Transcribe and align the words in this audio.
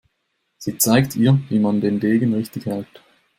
Sie 0.57 0.79
zeigt 0.79 1.15
ihr, 1.15 1.39
wie 1.49 1.59
man 1.59 1.79
den 1.79 1.99
Degen 1.99 2.33
richtig 2.33 2.65
hält. 2.65 3.03